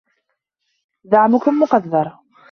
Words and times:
دعمكم 1.03 1.59
مقدر 1.59 2.17